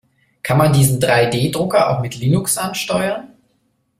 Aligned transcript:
Kann 0.41 0.57
man 0.57 0.73
diesen 0.73 0.99
Drei-D-Drucker 0.99 1.91
auch 1.91 2.01
mit 2.01 2.17
Linux 2.17 2.57
ansteuern? 2.57 3.35